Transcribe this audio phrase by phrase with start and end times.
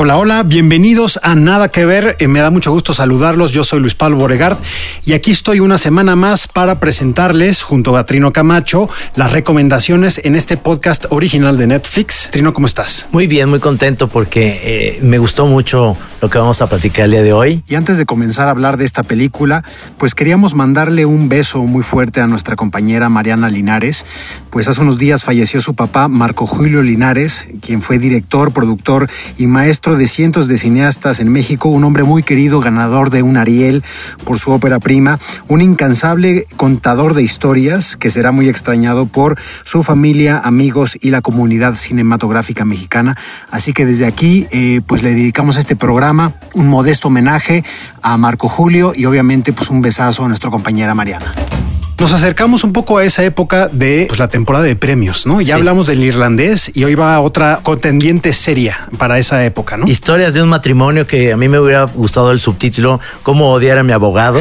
[0.00, 2.14] Hola, hola, bienvenidos a Nada que Ver.
[2.20, 3.50] Eh, me da mucho gusto saludarlos.
[3.50, 4.56] Yo soy Luis Pablo Boregard
[5.04, 10.36] y aquí estoy una semana más para presentarles, junto a Trino Camacho, las recomendaciones en
[10.36, 12.28] este podcast original de Netflix.
[12.30, 13.08] Trino, ¿cómo estás?
[13.10, 17.10] Muy bien, muy contento porque eh, me gustó mucho lo que vamos a platicar el
[17.10, 17.64] día de hoy.
[17.66, 19.64] Y antes de comenzar a hablar de esta película,
[19.98, 24.06] pues queríamos mandarle un beso muy fuerte a nuestra compañera Mariana Linares.
[24.50, 29.48] Pues hace unos días falleció su papá, Marco Julio Linares, quien fue director, productor y
[29.48, 33.84] maestro de cientos de cineastas en México, un hombre muy querido, ganador de un Ariel
[34.24, 39.82] por su ópera prima, un incansable contador de historias que será muy extrañado por su
[39.82, 43.16] familia, amigos y la comunidad cinematográfica mexicana.
[43.50, 47.64] Así que desde aquí, eh, pues le dedicamos este programa un modesto homenaje
[48.02, 51.32] a Marco Julio y obviamente pues un besazo a nuestra compañera Mariana.
[51.98, 55.40] Nos acercamos un poco a esa época de pues, la temporada de premios, ¿no?
[55.40, 55.52] Ya Sí.
[55.52, 59.88] hablamos del irlandés y hoy va otra contendiente seria para esa época, ¿no?
[59.88, 63.82] Historias de un matrimonio que a mí me hubiera gustado el subtítulo Cómo odiar a
[63.82, 64.40] mi abogado.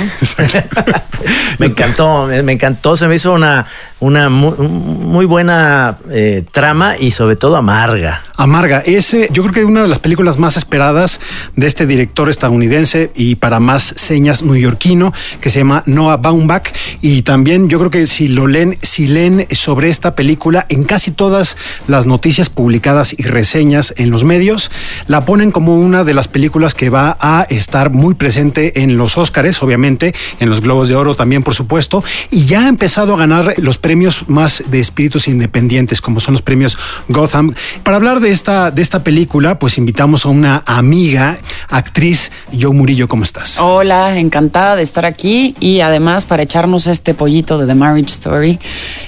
[1.58, 2.96] me encantó, me, encantó.
[2.96, 3.66] Se me hizo una,
[4.00, 8.24] una muy, muy buena eh, trama y sobre todo amarga.
[8.36, 11.20] Amarga, ese yo creo que es una de las películas más esperadas
[11.56, 15.12] de este director estadounidense y para más señas neoyorquino
[15.42, 16.70] que se llama Noah Baumbach
[17.02, 21.12] y también yo creo que si lo leen, si leen sobre esta película en casi
[21.12, 21.56] todas
[21.88, 24.70] las noticias publicadas y reseñas en los medios
[25.08, 29.18] la ponen como una de las películas que va a estar muy presente en los
[29.18, 33.18] Óscares, obviamente, en los Globos de Oro también por supuesto y ya ha empezado a
[33.18, 36.78] ganar los premios más de espíritus independientes como son los premios
[37.08, 37.54] Gotham.
[37.84, 41.38] Para hablar de esta, de esta película, pues invitamos a una amiga,
[41.70, 42.30] actriz,
[42.60, 43.58] Joe Murillo, ¿cómo estás?
[43.62, 48.60] Hola, encantada de estar aquí y además para echarnos este pollito de The Marriage Story.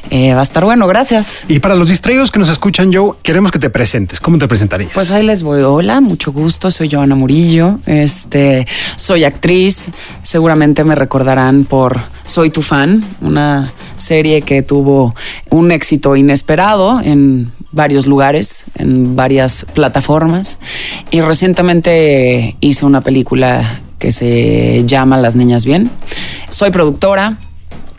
[0.10, 1.44] eh, va a estar bueno, gracias.
[1.48, 4.20] Y para los distraídos que nos escuchan, Joe, queremos que te presentes.
[4.20, 4.92] ¿Cómo te presentarías?
[4.94, 5.62] Pues ahí les voy.
[5.62, 6.72] Hola, mucho gusto.
[6.72, 7.80] Soy Joana Murillo.
[7.86, 9.90] Este, soy actriz.
[10.24, 15.16] Seguramente me recordarán por Soy tu fan, una serie que tuvo
[15.50, 20.60] un éxito inesperado en varios lugares, en varias plataformas.
[21.10, 25.90] Y recientemente hice una película que se llama Las Niñas Bien.
[26.50, 27.38] Soy productora,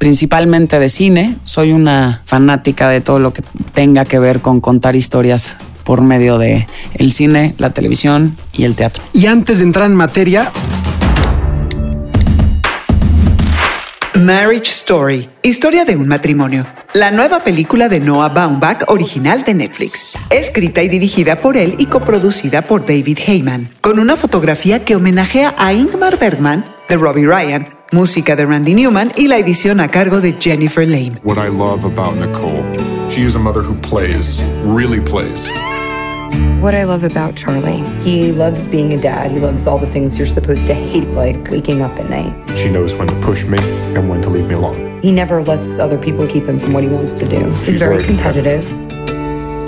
[0.00, 1.36] principalmente de cine.
[1.44, 3.42] Soy una fanática de todo lo que
[3.74, 8.74] tenga que ver con contar historias por medio de el cine, la televisión y el
[8.74, 9.02] teatro.
[9.12, 10.50] y antes de entrar en materia,
[14.14, 16.66] Marriage Story, historia de un matrimonio.
[16.94, 20.06] La nueva película de Noah Baumbach, original de Netflix.
[20.30, 23.68] Escrita y dirigida por él y coproducida por David Heyman.
[23.80, 29.12] Con una fotografía que homenajea a Ingmar Bergman, de Robbie Ryan, música de Randy Newman
[29.16, 31.12] y la edición a cargo de Jennifer Lane.
[31.22, 32.62] What I love about Nicole,
[33.10, 35.48] she is a mother who plays, really plays.
[36.60, 39.30] What I love about Charlie, he loves being a dad.
[39.32, 42.32] He loves all the things you're supposed to hate, like waking up at night.
[42.56, 43.58] She knows when to push me
[43.96, 45.00] and when to leave me alone.
[45.02, 47.50] He never lets other people keep him from what he wants to do.
[47.50, 48.89] He's She's very very competitive.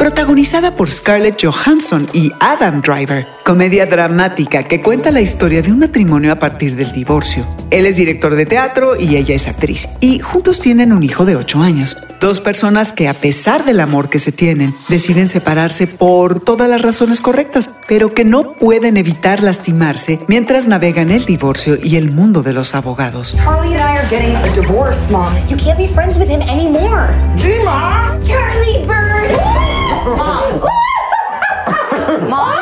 [0.03, 5.79] Protagonizada por Scarlett Johansson y Adam Driver, comedia dramática que cuenta la historia de un
[5.79, 7.47] matrimonio a partir del divorcio.
[7.71, 11.37] Él es director de teatro y ella es actriz, y juntos tienen un hijo de
[11.37, 11.97] 8 años.
[12.21, 16.83] Dos personas que a pesar del amor que se tienen, deciden separarse por todas las
[16.83, 22.43] razones correctas, pero que no pueden evitar lastimarse mientras navegan el divorcio y el mundo
[22.43, 23.37] de los abogados.
[23.37, 25.33] Charlie and I are getting a divorce, Mom.
[25.49, 27.15] You can't be friends with him anymore.
[28.25, 29.72] Charlie Bird!
[30.05, 30.61] Mom!
[32.29, 32.59] Mom?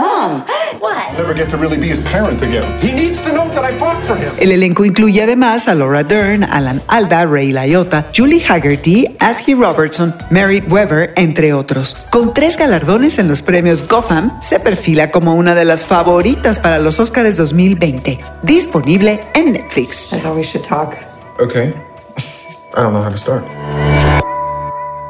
[0.00, 0.44] Mom!
[0.80, 1.12] What?
[1.16, 2.80] Never get to really be his parent again.
[2.80, 4.32] He needs to know that I fought for him.
[4.38, 10.14] El elenco incluye además a Laura Dern, Alan Alda, Ray Liotta, Julie Haggerty, Ashley Robertson,
[10.30, 11.94] Merritt Weber, entre otros.
[12.10, 16.78] Con tres galardones en los premios Gotham, se perfila como una de las favoritas para
[16.78, 18.18] los Oscars 2020.
[18.42, 20.12] Disponible en Netflix.
[20.12, 20.96] I thought we should talk.
[21.40, 21.72] Okay.
[22.76, 23.44] I don't know how to start.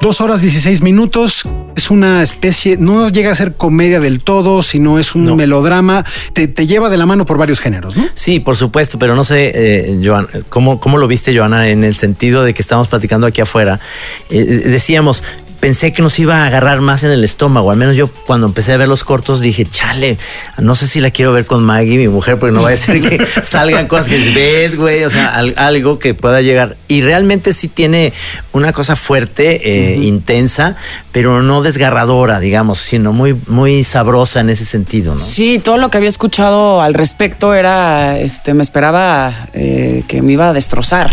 [0.05, 1.45] Dos horas 16 minutos.
[1.75, 5.35] Es una especie, no llega a ser comedia del todo, sino es un No.
[5.35, 6.05] melodrama.
[6.35, 8.05] Te, te lleva de la mano por varios géneros, ¿no?
[8.13, 11.95] Sí, por supuesto, pero no sé, eh, Joan, ¿cómo, ¿cómo lo viste, Joana, en el
[11.95, 13.81] sentido de que estamos platicando aquí afuera?
[14.29, 15.25] Eh, eh, decíamos,
[15.65, 17.71] pensé que nos iba a agarrar más en el estómago.
[17.71, 20.19] Al menos yo cuando empecé a ver los cortos dije, chale,
[20.59, 23.01] no sé si la quiero ver con Maggie, mi mujer, porque no va a ser
[23.01, 26.77] que salgan cosas que ves, güey, o sea, al- algo que pueda llegar.
[26.87, 28.13] Y realmente sí tiene
[28.53, 30.77] una cosa fuerte, eh, intensa,
[31.13, 35.19] pero no desgarradora, digamos, sino muy, muy sabrosa en ese sentido, ¿no?
[35.19, 40.33] Sí, todo lo que había escuchado al respecto era, este, me esperaba eh, que me
[40.33, 41.11] iba a destrozar.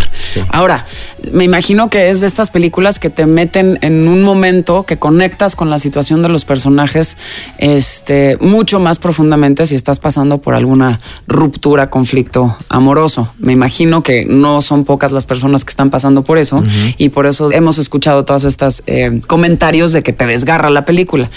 [0.50, 0.86] Ahora,
[1.32, 5.56] me imagino que es de estas películas que te meten en un momento que conectas
[5.56, 7.18] con la situación de los personajes,
[7.58, 13.34] este, mucho más profundamente si estás pasando por alguna ruptura, conflicto amoroso.
[13.38, 16.64] Me imagino que no son pocas las personas que están pasando por eso
[16.98, 21.30] y por eso hemos escuchado todas estas eh, comentarios de que te desgarra la película.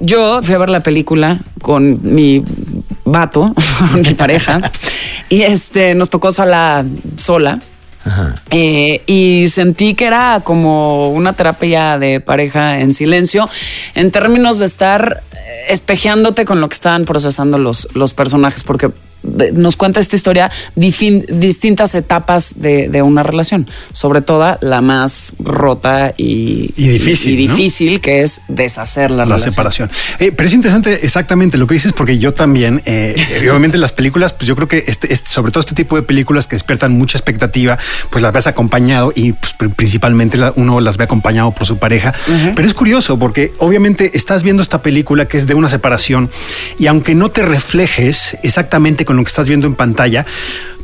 [0.00, 2.42] Yo fui a ver la película con mi
[3.04, 4.70] vato, con mi pareja,
[5.28, 6.84] y este nos tocó sala
[7.16, 7.58] sola.
[8.50, 13.48] Eh, y sentí que era como una terapia de pareja en silencio,
[13.94, 15.36] en términos de estar eh,
[15.70, 18.90] espejeándote con lo que estaban procesando los, los personajes, porque
[19.52, 25.32] nos cuenta esta historia difin- distintas etapas de, de una relación, sobre todo la más
[25.38, 27.54] rota y, Y difícil, y ¿no?
[27.56, 29.50] difícil que es deshacer la, la relación.
[29.50, 29.90] separación.
[30.20, 33.92] Eh, pero es interesante exactamente lo que dices porque yo también, eh, eh, obviamente las
[33.92, 36.92] películas, pues yo creo que este, este- sobre todo este tipo de películas que despiertan
[36.92, 37.78] mucha expectativa,
[38.10, 42.14] pues las ves acompañado y pues, pr- principalmente uno las ve acompañado por su pareja.
[42.54, 46.30] Pero es curioso porque obviamente estás viendo esta película que es de una separación
[46.78, 50.26] y aunque no te reflejes exactamente con lo que estás viendo en pantalla,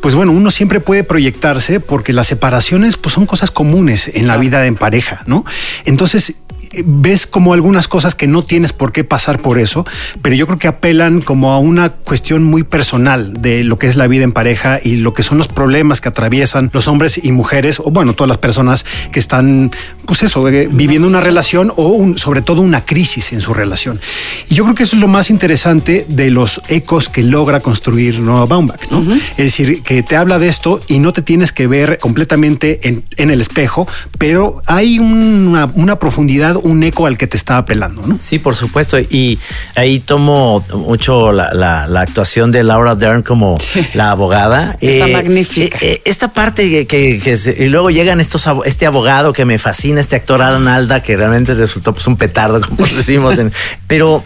[0.00, 4.38] pues bueno, uno siempre puede proyectarse porque las separaciones pues son cosas comunes en la
[4.38, 5.44] vida en pareja, ¿no?
[5.84, 6.36] Entonces
[6.84, 9.86] ves como algunas cosas que no tienes por qué pasar por eso,
[10.22, 13.96] pero yo creo que apelan como a una cuestión muy personal de lo que es
[13.96, 17.32] la vida en pareja y lo que son los problemas que atraviesan los hombres y
[17.32, 19.70] mujeres, o bueno, todas las personas que están,
[20.06, 24.00] pues eso, eh, viviendo una relación o un- sobre todo una crisis en su relación.
[24.48, 28.20] Y yo creo que eso es lo más interesante de los ecos que logra construir
[28.20, 29.02] Noah Baumbach, ¿no?
[29.32, 33.04] Es decir, que te habla de esto y no te tienes que ver completamente en,
[33.16, 33.86] en el espejo,
[34.18, 38.18] pero hay una, una profundidad, un eco al que te está apelando, ¿no?
[38.20, 38.98] Sí, por supuesto.
[38.98, 39.38] Y
[39.74, 43.56] ahí tomo mucho la, la- la actuación de Laura Dern como
[43.94, 44.76] la abogada.
[44.80, 45.78] Está magnífica.
[45.80, 49.44] eh, eh, esta parte que, que- que se- y luego llegan estos este abogado que
[49.44, 53.38] me fascina, este actor Alan Alda, que realmente resultó pues un petardo, como decimos.
[53.38, 53.52] en-
[53.86, 54.24] pero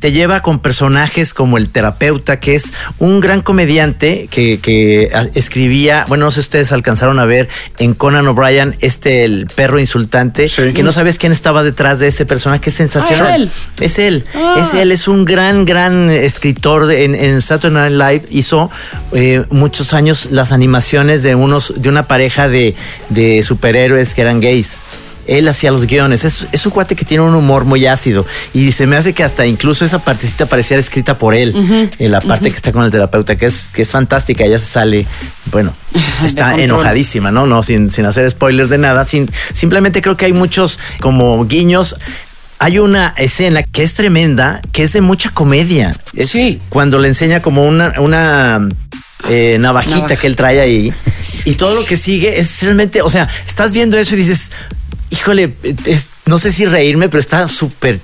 [0.00, 5.26] te lleva con personajes como el terapeuta, que es un gran comediante que, que ah,
[5.34, 7.48] escribía, bueno, no sé si ustedes alcanzaron a ver
[7.78, 12.24] en Conan O'Brien, este, el perro insultante, que no sabes quién estaba detrás de ese
[12.26, 13.50] personaje, que es sensacional.
[13.50, 13.84] Ah, es él.
[13.84, 14.54] Es él, Ah.
[14.58, 17.92] es él, es un gran, gran escritor de- en, en Saturday Night
[18.22, 18.26] Live.
[18.30, 18.70] Hizo
[19.12, 22.74] eh, muchos años las animaciones de unos, de una pareja de,
[23.08, 24.78] de superhéroes que eran gays.
[25.28, 26.24] Él hacía los guiones.
[26.24, 28.26] Es, es un cuate que tiene un humor muy ácido.
[28.54, 31.90] Y se me hace que hasta incluso esa partecita pareciera escrita por él.
[31.98, 34.44] En la parte que está con el terapeuta, que es, que es fantástica.
[34.44, 35.06] Ella se sale,
[35.52, 35.72] bueno,
[36.24, 37.46] está enojadísima, ¿no?
[37.46, 39.04] No, sin, sin hacer spoiler de nada.
[39.04, 41.96] Sin, simplemente creo que hay muchos como guiños.
[42.60, 45.94] Hay una escena que es tremenda, que es de mucha comedia.
[46.14, 46.58] Es Sí.
[46.70, 48.68] Cuando le enseña como una, una
[49.28, 50.16] eh, navajita Navaja.
[50.16, 50.92] que él trae ahí.
[51.44, 54.50] Y todo lo que sigue es realmente, o sea, estás viendo eso y dices,
[55.10, 55.54] híjole,
[56.26, 58.00] no sé si reírme, pero está súper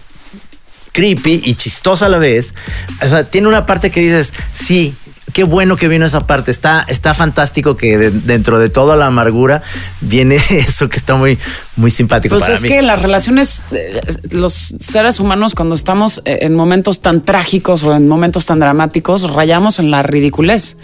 [0.92, 2.54] creepy y chistosa a la vez.
[3.02, 4.94] O sea, tiene una parte que dices, sí,
[5.35, 6.50] qué bueno que vino esa parte.
[6.50, 9.62] Está, está fantástico que de- dentro de toda la amargura
[10.00, 11.38] viene eso que está muy,
[11.76, 12.69] muy simpático Pues para es mí.
[12.69, 14.00] que las relaciones, eh,
[14.31, 19.31] los seres humanos, cuando estamos eh, en momentos tan trágicos o en momentos tan dramáticos,
[19.31, 20.76] rayamos en la ridiculez.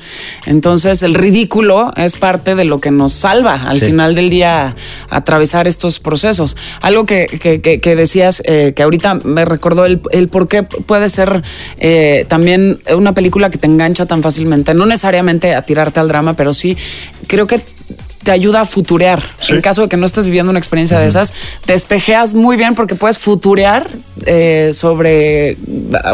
[0.47, 3.87] Entonces, el ridículo es parte de lo que nos salva al Sí.
[3.87, 4.75] final del día
[5.11, 6.57] atravesar estos procesos.
[6.81, 10.65] Algo que, que- que- que decías, eh, que ahorita me recordó el, el por qué
[10.65, 11.43] puede ser
[11.79, 16.35] eh, también una película que te engancha tan fácilmente, no necesariamente a tirarte al drama,
[16.35, 16.77] pero sí
[17.27, 17.61] creo que
[18.23, 19.23] te ayuda a futurear.
[19.49, 21.33] En caso de que no estés viviendo una experiencia de esas,
[21.65, 23.89] te espejeas muy bien porque puedes futurear
[24.27, 25.57] eh, sobre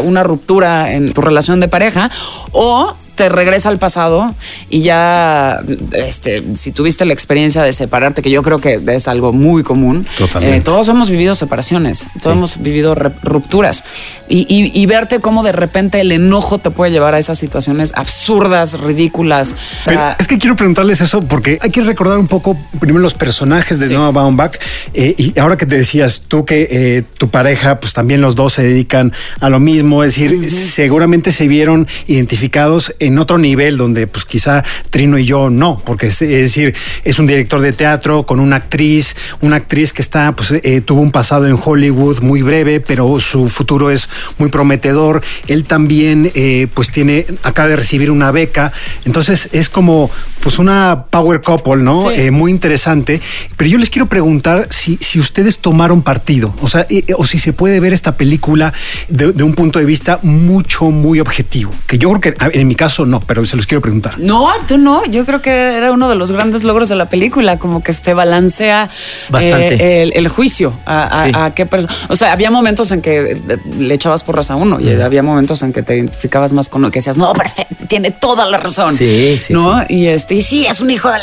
[0.03, 2.09] una ruptura en tu relación de pareja
[2.51, 4.33] o te regresa al pasado
[4.69, 5.59] y ya,
[5.91, 10.05] este, si tuviste la experiencia de separarte, que yo creo que es algo muy común,
[10.45, 13.83] eh, todos hemos vivido separaciones, todos hemos vivido rupturas.
[14.29, 17.91] Y, y- y verte cómo de repente el enojo te puede llevar a esas situaciones
[17.95, 19.55] absurdas, ridículas.
[19.85, 23.79] Pero es que quiero preguntarles eso porque hay que recordar un poco primero los personajes
[23.79, 24.57] de Noah Baumbach
[24.93, 28.53] eh, y ahora que te decías tú que eh, tu pareja, pues también los dos
[28.53, 34.07] se dedican a lo mismo, es decir, seguramente se vieron identificados en otro nivel donde
[34.07, 38.25] pues quizá Trino y yo no, porque es, es decir, es un director de teatro
[38.25, 42.41] con una actriz, una actriz que está, pues eh, tuvo un pasado en Hollywood muy
[42.41, 45.21] breve, pero su futuro es muy prometedor.
[45.47, 48.71] Él también, eh, pues tiene, acaba de recibir una beca,
[49.05, 50.09] entonces es como,
[50.41, 52.09] pues una power couple, ¿no?
[52.09, 52.21] Sí.
[52.21, 53.21] Eh, muy interesante.
[53.55, 56.87] Pero yo les quiero preguntar si, si ustedes tomaron partido, o sea,
[57.17, 58.73] o si se puede ver esta película
[59.09, 61.71] de, de un punto de vista mucho, muy objetivo.
[61.85, 64.17] Que yo creo que en mi caso no, pero se los quiero preguntar.
[64.19, 65.05] No, tú no.
[65.05, 68.13] Yo creo que era uno de los grandes logros de la película, como que se
[68.13, 68.89] balancea
[69.29, 69.75] Bastante.
[69.75, 71.31] eh, el, el juicio a, a- Sí.
[71.33, 71.93] a qué persona.
[72.09, 75.61] O sea, había momentos en que eh, le echabas porras a uno y había momentos
[75.63, 78.97] en que te identificabas más con uno, que decías, no, perfecto, tiene toda la razón.
[78.97, 79.83] Sí, sí, ¿No?
[79.89, 81.19] Y este, y sí, es un hijo de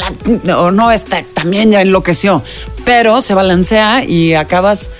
[0.47, 0.59] la.
[0.59, 2.43] O no, está, también ya enloqueció.
[2.85, 4.91] Pero se balancea y acabas.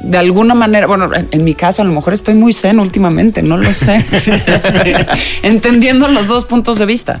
[0.00, 3.42] De alguna manera, bueno, en, en mi caso a lo mejor estoy muy zen últimamente,
[3.42, 4.94] no lo sé, Este,
[5.42, 7.20] entendiendo los dos puntos de vista.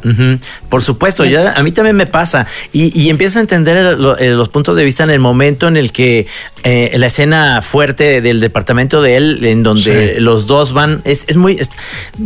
[0.68, 2.46] Por supuesto, ya, a mí también me pasa.
[2.72, 5.76] Y, y empiezas a entender el- eh, los puntos de vista en el momento en
[5.76, 6.26] el que
[6.64, 10.20] eh, la escena fuerte del departamento de él, en donde Sí.
[10.20, 11.72] los dos van, es, es muy est-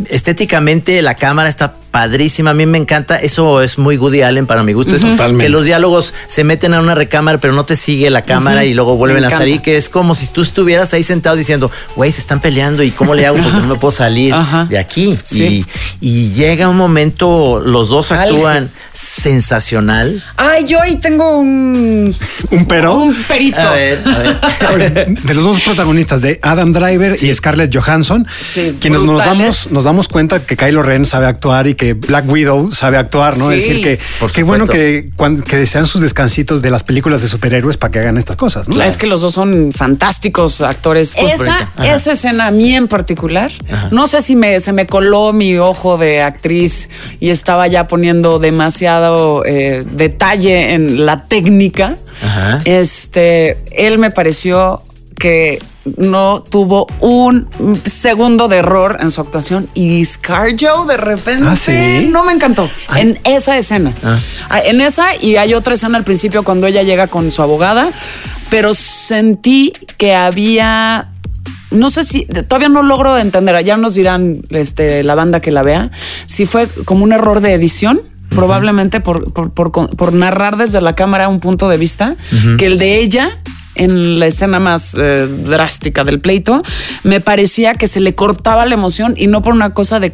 [0.09, 2.49] estéticamente la cámara está padrísima.
[2.51, 3.17] A mí me encanta.
[3.17, 4.95] Eso es muy Woody Allen para mi gusto.
[4.95, 5.43] Es Totalmente.
[5.45, 8.73] que los diálogos se meten a una recámara, pero no te sigue la cámara y
[8.73, 12.19] luego vuelven a salir, que es como si tú estuvieras ahí sentado diciendo, güey, se
[12.21, 14.65] están peleando y cómo le hago porque no me puedo salir Ajá.
[14.65, 15.17] de aquí.
[15.23, 15.63] Sí.
[16.01, 20.23] Y, y llega un momento, los dos actúan sensacional.
[20.37, 22.15] Ay, yo ahí tengo un.
[22.51, 22.95] ¿Un pero?
[22.95, 23.59] Un perito.
[23.59, 24.22] A ver, a ver.
[25.23, 29.83] de los dos protagonistas, de Adam Driver y Scarlett Johansson, Sí, quienes nos damos, nos
[29.83, 33.47] damos cuenta que Kylo Ren sabe actuar y que Black Widow sabe actuar, ¿no?
[33.47, 33.55] Sí.
[33.55, 33.99] Es decir, que
[34.33, 35.09] qué bueno que,
[35.51, 38.81] desean sus descansitos de las películas de superhéroes para que hagan estas cosas, ¿no?
[38.81, 41.15] Es que los dos son fantásticos actores.
[41.17, 43.51] Esa, esa escena a mí en particular,
[43.91, 46.89] no sé si me, se me coló mi ojo de actriz
[47.19, 51.95] y estaba ya poniendo demasiado eh, detalle en la técnica.
[52.21, 52.61] Ajá.
[52.65, 54.81] Este, él me pareció
[55.17, 55.59] que
[55.97, 57.47] no tuvo un
[57.85, 62.09] segundo de error en su actuación y ScarJo de repente ¿Ah, sí?
[62.11, 63.93] no me encantó en esa escena.
[64.03, 64.19] Ah.
[64.49, 67.89] Ah, En esa y hay otra escena al principio cuando ella llega con su abogada,
[68.49, 71.09] pero sentí que había
[71.71, 75.63] no sé si todavía no logro entender, ya nos dirán este, la banda que la
[75.63, 75.89] vea,
[76.27, 78.12] si fue como un error de edición.
[78.35, 82.15] Probablemente por, por, por- por narrar desde la cámara un punto de vista
[82.57, 83.29] que el de ella
[83.75, 86.61] en la escena más eh, drástica del pleito,
[87.03, 90.11] me parecía que se le cortaba la emoción y no por una cosa de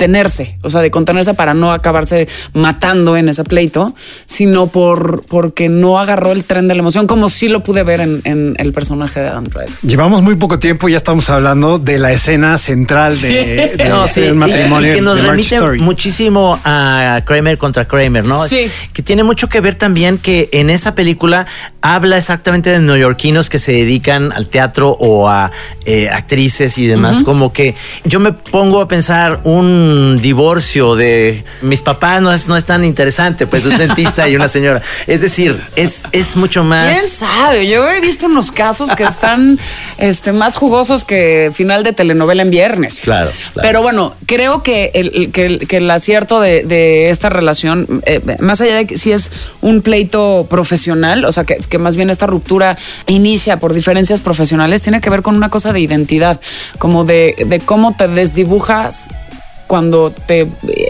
[0.00, 5.68] contenerse, o sea, de contenerse para no acabarse matando en ese pleito, sino por porque
[5.68, 8.72] no agarró el tren de la emoción, como sí lo pude ver en, en el
[8.72, 9.68] personaje de Adam Driver.
[9.82, 14.08] Llevamos muy poco tiempo y ya estamos hablando de la escena central de, de- No,
[14.08, 15.80] sí, del matrimonio y que nos remite Story.
[15.80, 18.42] muchísimo a Kramer contra Kramer, ¿no?
[18.46, 18.70] Sí.
[18.94, 21.46] Que tiene mucho que ver también que en esa película
[21.82, 25.50] habla exactamente de neoyorquinos que se dedican al teatro o a
[25.84, 27.18] eh, actrices y demás.
[27.22, 29.89] Como que yo me pongo a pensar un
[30.20, 34.48] divorcio de mis papás no es, no es tan interesante, pues un dentista y una
[34.48, 34.82] señora.
[35.06, 36.92] Es decir, es, es mucho más.
[36.92, 37.66] ¿Quién sabe?
[37.68, 39.58] Yo he visto unos casos que están
[39.98, 43.00] este, más jugosos que final de telenovela en viernes.
[43.02, 43.66] Claro, claro.
[43.66, 48.02] Pero bueno, creo que el, el- que el, que el acierto de, de esta relación,
[48.06, 49.30] eh, más allá de que si es
[49.60, 54.82] un pleito profesional, o sea, que, que más bien esta ruptura inicia por diferencias profesionales,
[54.82, 56.40] tiene que ver con una cosa de identidad,
[56.78, 59.08] como de, de cómo te desdibujas
[59.70, 60.48] cuando te eh,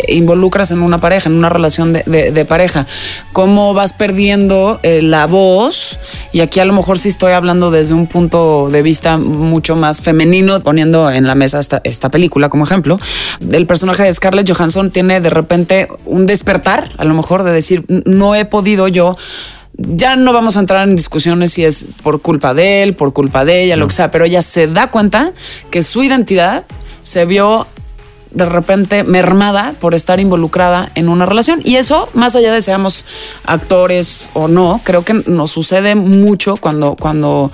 [0.08, 2.86] involucras en una pareja, en una relación de, de- de pareja,
[3.34, 5.98] cómo vas perdiendo eh, la voz,
[6.32, 10.00] y aquí a lo mejor sí estoy hablando desde un punto de vista mucho más
[10.00, 12.98] femenino, poniendo en la mesa esta, esta película como ejemplo,
[13.52, 17.84] el personaje de Scarlett Johansson tiene de repente un despertar, a lo mejor de decir,
[17.88, 19.18] "N- no he podido yo
[19.76, 23.44] ya no vamos a entrar en discusiones si es por culpa de él, por culpa
[23.44, 25.32] de ella, lo que sea, pero ella se da cuenta
[25.70, 26.64] que su identidad
[27.02, 27.66] se vio
[28.32, 31.60] de repente mermada por estar involucrada en una relación.
[31.64, 33.04] Y eso, más allá de seamos
[33.44, 37.50] actores o no, creo que nos sucede mucho cuando, cuando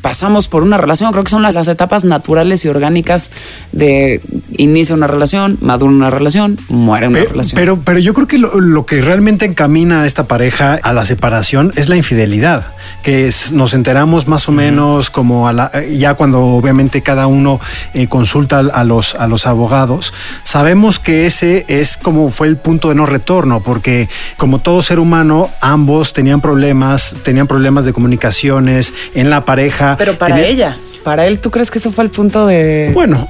[0.00, 1.10] pasamos por una relación.
[1.12, 3.30] Creo que son las, las etapas naturales y orgánicas
[3.72, 4.20] de
[4.56, 7.56] inicia una relación, madura una relación, muere una Pero, relación.
[7.60, 11.04] pero, pero yo creo que lo, lo que realmente encamina a esta pareja a la
[11.04, 12.66] separación es la infidelidad,
[13.08, 17.58] que es- nos enteramos más o menos como a la- ya cuando obviamente cada uno
[17.94, 20.12] eh, consulta a los, a los abogados,
[20.44, 24.98] sabemos que ese es como fue el punto de no retorno, porque como todo ser
[25.00, 29.94] humano, ambos tenían problemas, tenían problemas de comunicaciones en la pareja.
[29.96, 32.90] Pero para tenía- ella, para él, ¿tú crees que eso fue el punto de...
[32.92, 33.26] Bueno,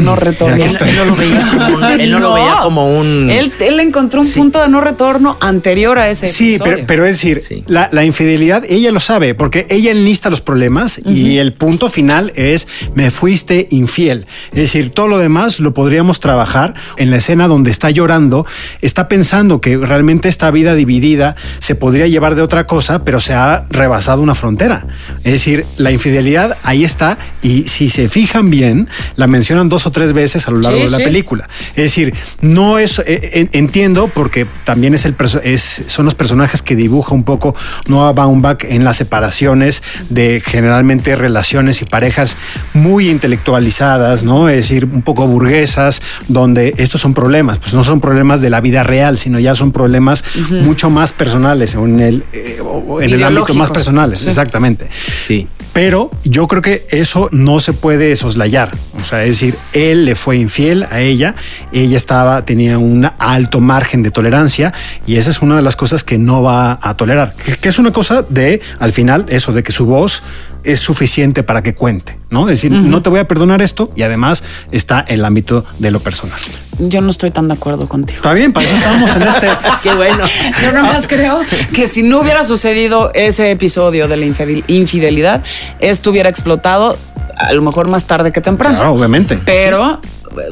[0.00, 0.56] no retorno.
[0.62, 3.30] Él, no lo veía como un, él no lo veía como un...
[3.30, 4.38] Él, él encontró un Sí.
[4.38, 6.72] punto de no retorno anterior a ese Sí, episodio.
[6.74, 7.62] pero, pero es decir, Sí.
[7.66, 12.32] la, la infidelidad, ella lo sabe, porque ella enlista los problemas y el punto final
[12.36, 14.26] es, me fuiste infiel.
[14.50, 18.46] Es decir, todo lo demás lo podríamos trabajar en la escena donde está llorando,
[18.80, 23.34] está pensando que realmente esta vida dividida se podría llevar de otra cosa, pero se
[23.34, 24.86] ha rebasado una frontera.
[25.24, 29.90] Es decir, la infidelidad ahí está y si se fijan bien, la mencionan dos o
[29.90, 31.04] tres veces a lo largo Sí, de la sí.
[31.04, 31.48] película.
[31.70, 36.62] Es decir, no es, eh, en- entiendo porque también es el es, son los personajes
[36.62, 37.54] que dibuja un poco
[37.86, 42.36] Noah Baumbach en las separaciones de generalmente relaciones y parejas
[42.74, 44.48] muy intelectualizadas, ¿no?
[44.48, 48.60] Es decir, un poco burguesas, donde estos son problemas, pues no son problemas de la
[48.60, 52.58] vida real, sino ya son problemas mucho más personales en el, eh,
[53.00, 54.28] en el ámbito más personales, Sí.
[54.28, 54.88] exactamente.
[55.26, 55.46] Sí.
[55.72, 58.70] Pero yo creo que eso no se puede soslayar.
[59.00, 61.34] O sea, es decir, él le fue infiel a ella,
[61.72, 64.72] ella estaba, tenía un alto margen de tolerancia
[65.06, 67.34] y esa es una de las cosas que no va a tolerar.
[67.60, 70.22] Que, es una cosa de, al final, eso de que su voz
[70.64, 72.48] es suficiente para que cuente, ¿no?
[72.48, 75.90] Es decir, no te voy a perdonar esto y además está en el ámbito de
[75.90, 76.38] lo personal.
[76.78, 78.18] Yo no estoy tan de acuerdo contigo.
[78.18, 79.48] Está bien, para eso estamos en este.
[79.82, 80.24] Qué bueno.
[80.62, 81.40] Yo nada más creo
[81.74, 85.42] que si no hubiera sucedido ese episodio de la infidel- infidelidad,
[85.80, 86.96] esto hubiera explotado
[87.36, 88.76] a lo mejor más tarde que temprano.
[88.76, 89.38] Claro, obviamente.
[89.44, 90.00] Pero,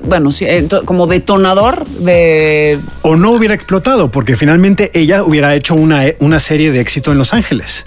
[0.05, 0.47] bueno, sí,
[0.85, 2.79] como detonador de...
[3.03, 7.19] o no hubiera explotado, porque finalmente ella hubiera hecho una, una serie de éxito en
[7.19, 7.85] Los Ángeles.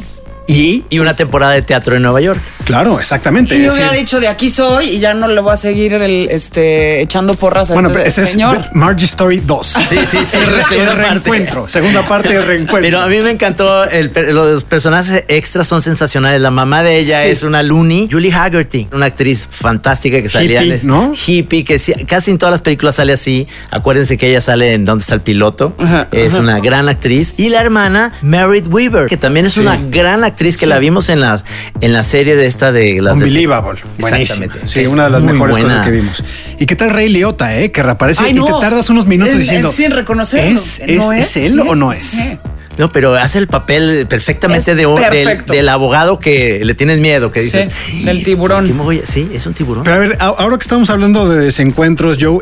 [0.47, 2.39] Y, Y una temporada de teatro en Nueva York.
[2.65, 3.55] claro, exactamente.
[3.57, 6.27] Y yo hubiera dicho de aquí soy y ya no le voy a seguir el,
[6.29, 8.57] este, echando porras a bueno, este pero ese señor.
[8.57, 9.67] es Margie Story 2.
[9.67, 10.95] Sí, sí, sí, El, segunda el parte.
[10.95, 11.69] reencuentro.
[11.69, 12.81] Segunda parte del reencuentro.
[12.81, 16.41] Pero a mí me encantó, el los personajes extras son sensacionales.
[16.41, 17.29] La mamá de ella Sí.
[17.29, 21.13] es una loony, Julie Haggerty, una actriz fantástica que salía Hippie, en ¿no?
[21.25, 23.47] hippie, que casi en todas las películas sale así.
[23.71, 25.73] Acuérdense que ella sale en ¿Dónde está el piloto?
[25.79, 26.41] Ajá, es ajá.
[26.41, 27.33] una gran actriz.
[27.37, 29.59] Y la hermana Merit Weaver, que también es Sí.
[29.61, 31.43] una gran actriz que la vimos en la,
[31.81, 33.81] en la serie de esta de las de- Unbelievable.
[33.99, 34.45] Buenísima.
[34.45, 34.67] Exactamente.
[34.67, 35.69] Sí, Es una de las mejores buena.
[35.69, 36.23] cosas que vimos.
[36.59, 37.71] ¿Y qué tal Rey Liotta, eh?
[37.71, 38.45] Que reaparece Ay, y no.
[38.45, 39.69] te tardas unos minutos Es- diciendo.
[39.69, 40.49] es sin reconocerlo.
[40.55, 42.01] ¿Es, es, No es él sí o no es?
[42.01, 42.37] sí.
[42.75, 47.41] No, pero hace el papel perfectamente de del, del abogado que le tienes miedo, que
[47.43, 48.05] Sí, dices.
[48.05, 48.65] del tiburón.
[48.65, 49.83] ¿qué me voy a-?" Sí, es un tiburón.
[49.83, 52.39] Pero a ver, ahora que estamos hablando de desencuentros, Joe,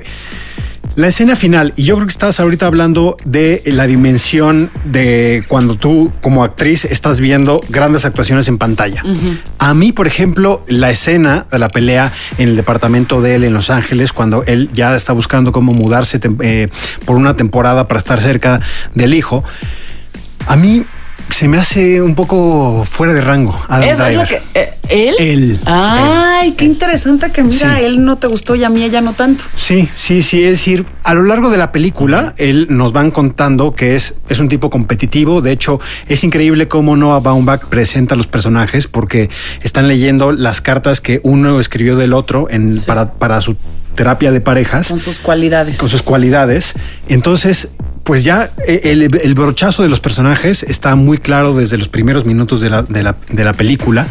[1.01, 5.75] la escena final, y yo creo que estás ahorita hablando de la dimensión de cuando
[5.75, 9.03] tú como actriz estás viendo grandes actuaciones en pantalla.
[9.57, 13.53] A mí, por ejemplo, la escena de la pelea en el departamento de él en
[13.53, 16.69] Los Ángeles, cuando él ya está buscando cómo mudarse eh,
[17.05, 18.61] por una temporada para estar cerca
[18.93, 19.43] del hijo,
[20.45, 20.85] a mí
[21.29, 23.57] se me hace un poco fuera de rango.
[23.67, 24.41] Adam Eso es lo que...
[24.53, 25.15] eh, ¿Él?
[25.19, 25.59] Él.
[25.65, 27.83] Ay, qué interesante que mira, Sí.
[27.85, 29.43] él no te gustó y a mí ella no tanto.
[29.55, 30.43] Sí, sí, sí.
[30.43, 34.39] Es decir, a lo largo de la película, él nos van contando que es, es
[34.39, 35.41] un tipo competitivo.
[35.41, 39.29] De hecho, es increíble cómo Noah Baumbach presenta a los personajes porque
[39.61, 42.85] están leyendo las cartas que uno escribió del otro en, Sí.
[42.85, 43.55] para, para su
[43.95, 45.77] terapia de parejas Con sus cualidades.
[45.77, 46.73] con sus cualidades.
[47.07, 47.69] Entonces,
[48.03, 52.25] pues ya eh, el, el brochazo de los personajes está muy claro desde los primeros
[52.25, 54.07] minutos de la, de la, de la película.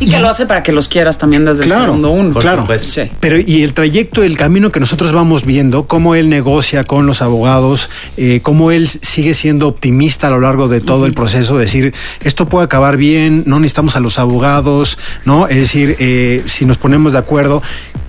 [0.00, 2.38] y que lo hace para que los quieras también desde el segundo uno.
[2.40, 2.66] Claro.
[2.78, 3.10] Sí.
[3.20, 7.20] Pero y el trayecto, el camino que nosotros vamos viendo, cómo él negocia con los
[7.20, 11.92] abogados, eh, cómo él sigue siendo optimista a lo largo de todo el proceso, decir,
[12.24, 15.46] esto puede acabar bien, no necesitamos a los abogados, ¿no?
[15.48, 17.62] Es decir, eh, si nos ponemos de acuerdo,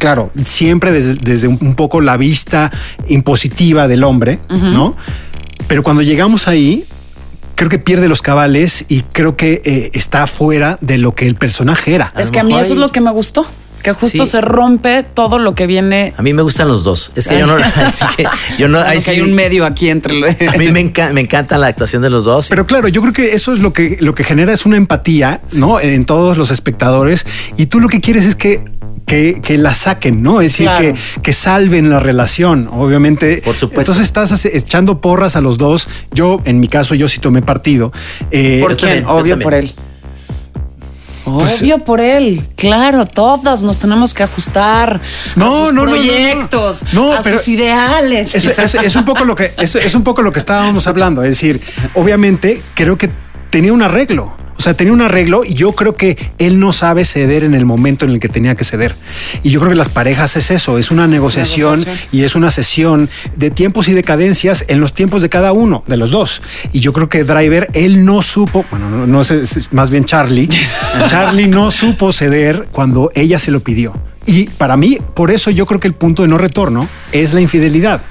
[0.04, 2.72] claro, siempre desde, desde un poco la vista
[3.08, 4.96] impositiva del hombre, ¿no?
[5.70, 6.84] Pero cuando llegamos ahí,
[7.56, 11.36] creo que pierde los cabales y creo que eh, está fuera de lo que el
[11.36, 12.14] personaje era.
[12.18, 13.46] Es que a mí eso es lo que me gustó.
[13.82, 14.32] Que justo Sí.
[14.32, 16.14] se rompe todo lo que viene.
[16.18, 17.12] A mí me gustan los dos.
[17.16, 17.56] Es que yo no.
[17.76, 18.26] así que
[18.58, 18.80] yo no.
[18.80, 21.68] Ahí que hay un medio aquí entre lo- A mí me, enca- me encanta la
[21.68, 22.48] actuación de los dos.
[22.50, 25.42] Pero claro, yo creo que eso es lo que, lo que genera es una empatía,
[25.54, 25.80] ¿no?
[25.82, 27.26] En todos los espectadores.
[27.58, 28.62] Y tú lo que quieres es que,
[29.06, 30.42] que, que la saquen, ¿no?
[30.42, 30.94] Es decir, Claro.
[30.94, 33.42] que, que salven la relación, obviamente.
[33.44, 33.92] Por supuesto.
[33.92, 35.88] Entonces estás echando porras a los dos.
[36.12, 37.92] Yo, en mi caso, yo sí tomé partido.
[38.32, 39.06] Eh, ¿Por quién?
[39.06, 39.74] Obvio por él.
[41.26, 45.00] Pues, Obvio por él, claro, todas nos tenemos que ajustar
[45.38, 45.92] No, a sus no, no, no, no.
[46.04, 48.36] proyectos, No, a pero- sus ideales.
[48.36, 51.24] Es, es- es un poco lo que es, es un poco lo que estábamos hablando.
[51.24, 51.62] Es decir,
[51.94, 53.10] obviamente creo que
[53.50, 54.36] tenía un arreglo.
[54.58, 57.66] O sea, tenía un arreglo y yo creo que él no sabe ceder en el
[57.66, 58.96] momento en el que tenía que ceder.
[59.42, 62.10] Y yo creo que las parejas es eso, es una negociación, Negociación.
[62.12, 65.84] y es una sesión de tiempos y de cadencias en los tiempos de cada uno,
[65.88, 66.42] de los dos.
[66.72, 70.06] Y yo creo que Driver, él no supo, bueno, no, no sé, es más bien
[70.06, 70.50] Charlie,
[71.08, 73.94] Charlie no supo ceder cuando ella se lo pidió.
[74.26, 77.42] Y para mí, por eso yo creo que el punto de no retorno es la
[77.42, 78.02] infidelidad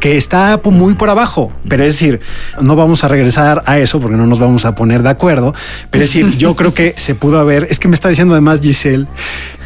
[0.00, 1.52] que está muy por abajo.
[1.68, 2.20] Pero es decir,
[2.60, 5.54] no vamos a regresar a eso porque no nos vamos a poner de acuerdo.
[5.90, 7.68] Pero es decir, yo creo que se pudo haber.
[7.70, 9.06] Es que me está diciendo además Giselle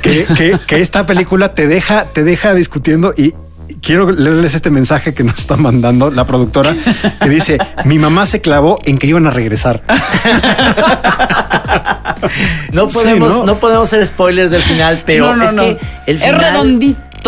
[0.02, 3.34] que, que, que esta película te deja, te deja discutiendo y,
[3.80, 6.74] quiero leerles este mensaje que nos está mandando la productora
[7.20, 9.82] que dice mi mamá se clavó en que iban a regresar.
[12.72, 13.44] No Sí, podemos, ¿no?
[13.44, 13.58] ¿no?
[13.58, 15.62] podemos hacer spoilers del final, pero No, no, es no.
[15.62, 16.78] que el Es final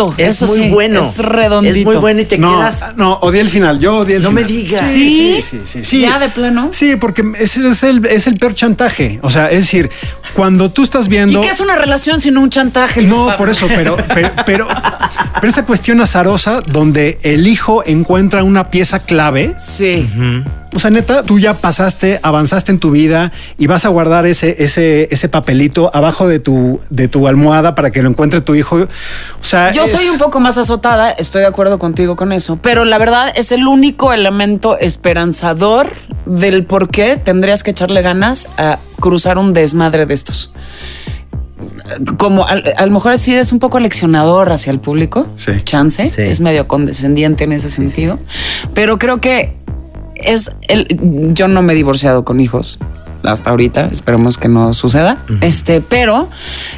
[0.05, 0.13] redondito.
[0.17, 1.01] es eso muy sí, bueno.
[1.03, 1.77] Es redondito.
[1.79, 2.83] Es muy bueno y te no, quedas.
[2.95, 3.79] no, odié el final.
[3.79, 4.43] Yo odié el No final.
[4.43, 4.85] me digas.
[4.91, 6.01] Sí, sí, sí, sí, sí.
[6.01, 6.69] Ya de plano.
[6.71, 9.19] Sí, porque ese es el, es el peor chantaje.
[9.23, 9.89] O sea, es decir,
[10.33, 11.41] cuando tú estás ¿Y viendo.
[11.41, 13.01] qué es una relación sino un chantaje?
[13.01, 13.37] Luis No, Pablo?
[13.37, 14.67] por eso, pero, pero, pero,
[15.39, 19.55] pero esa cuestión azarosa donde el hijo encuentra una pieza clave.
[19.59, 20.07] Sí.
[20.77, 24.63] O sea, neta, tú ya pasaste, avanzaste en tu vida y vas a guardar ese,
[24.63, 28.75] ese, ese papelito abajo de tu, de tu almohada para que lo encuentre tu hijo.
[28.75, 28.87] O
[29.43, 32.85] sea, Yo es- soy un poco más azotada, estoy de acuerdo contigo con eso, pero
[32.85, 35.89] la verdad es el único elemento esperanzador
[36.27, 40.53] del por qué tendrías que echarle ganas a cruzar un desmadre de estos.
[42.19, 45.53] Como a, a lo mejor así es un poco leccionador hacia el público, Sí.
[45.63, 46.21] chance, Sí.
[46.21, 48.19] es medio condescendiente en ese sentido,
[48.75, 49.56] pero creo que
[50.23, 50.87] es el.
[51.33, 52.79] Yo no me he divorciado con hijos
[53.23, 55.17] hasta ahorita, esperemos que no suceda.
[55.41, 56.29] Este, pero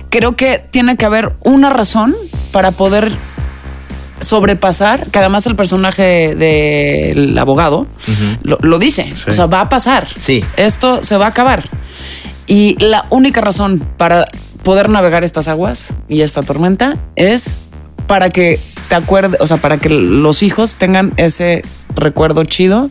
[0.10, 2.15] creo que tiene que haber una razón
[2.52, 3.12] para poder
[4.19, 7.88] sobrepasar, que además el personaje del abogado
[8.43, 10.08] lo, lo dice, o sea, va a pasar.
[10.17, 10.43] Sí.
[10.58, 11.69] Esto se va a acabar.
[12.47, 14.28] Y la única razón para
[14.63, 17.60] poder navegar estas aguas y esta tormenta es
[18.08, 21.62] para que te acuerdes, o sea, para que los hijos tengan ese
[21.95, 22.89] recuerdo chido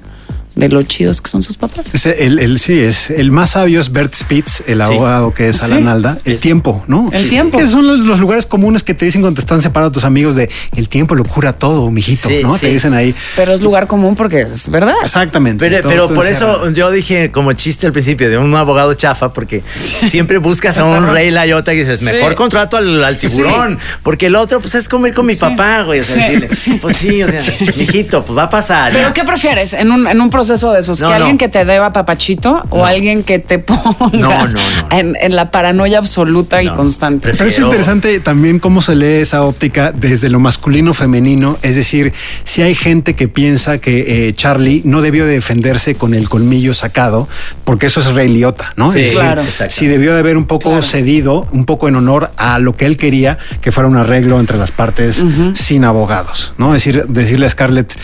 [0.59, 1.94] de lo chidos que son sus papás.
[1.94, 4.83] Es el, el- sí, es el más sabio es Bert Spitz, el Sí.
[4.83, 5.66] abogado que es Sí.
[5.66, 6.18] Alan Alda.
[6.25, 7.09] El tiempo, ¿no?
[7.12, 7.59] El tiempo.
[7.59, 10.35] Que son los, los lugares comunes que te dicen cuando te están separados tus amigos
[10.35, 12.55] de el tiempo lo cura todo, mijito, Sí, ¿no?
[12.55, 12.61] sí.
[12.62, 13.14] Te dicen ahí.
[13.37, 14.94] Pero es lugar común porque es verdad.
[15.01, 15.64] Exactamente.
[15.64, 18.94] Pero, todo- pero todo por eso yo dije como chiste al principio de un abogado
[18.94, 22.07] chafa, porque siempre buscas a un rey layota y dices, Sí.
[22.07, 25.40] mejor contrato al, al tiburón, porque el otro pues es comer con mi Sí.
[25.40, 26.01] papá, güey.
[26.01, 26.37] O sea, Sí.
[26.37, 28.92] decirle, pues sí, o sea, mijito, pues va a pasar.
[28.92, 31.00] Pero ¿qué prefieres en un, en un proceso de esos?
[31.00, 31.16] No, ¿Que no.
[31.16, 34.61] alguien que te deba papachito o alguien que te ponga No, no, no.
[34.90, 37.22] En, en la paranoia absoluta y constante?
[37.22, 41.56] prefiero- Pero es interesante también cómo se lee esa óptica desde lo masculino femenino.
[41.62, 42.12] Es decir,
[42.44, 46.74] si hay gente que piensa que eh, Charlie no debió de defenderse con el colmillo
[46.74, 47.28] sacado,
[47.64, 48.90] porque eso es Rey Liotta, ¿no?
[48.92, 49.42] Sí, Es decir, claro.
[49.68, 50.82] Si debió de haber un poco Claro.
[50.82, 54.56] cedido, un poco en honor a lo que él quería, que fuera un arreglo entre
[54.58, 55.22] las partes
[55.54, 56.74] sin abogados, ¿no?
[56.74, 57.94] Es decir, decirle a Scarlett,